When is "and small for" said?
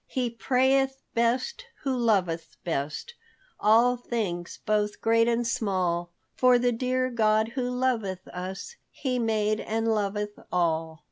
5.27-6.57